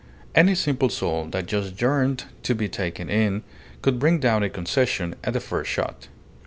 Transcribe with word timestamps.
Any 0.33 0.55
simple 0.55 0.89
soul 0.89 1.25
that 1.25 1.45
just 1.45 1.79
yearned 1.79 2.23
to 2.41 2.55
be 2.55 2.67
taken 2.67 3.07
in 3.07 3.43
could 3.83 3.99
bring 3.99 4.17
down 4.17 4.41
a 4.41 4.49
concession 4.49 5.13
at 5.23 5.33
the 5.33 5.39
first 5.39 5.69
shot. 5.69 6.07